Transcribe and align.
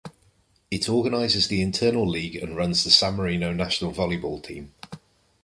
It 0.71 0.89
organizes 0.89 1.47
the 1.47 1.61
internal 1.61 2.09
league 2.09 2.35
and 2.35 2.57
runs 2.57 2.83
the 2.83 2.89
San 2.89 3.13
Marino 3.13 3.53
national 3.53 3.91
volleyball 3.93 4.41
team. 4.43 4.73